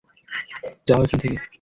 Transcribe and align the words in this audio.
যাও 0.87 1.01
এখান 1.05 1.19
থেকে! 1.23 1.37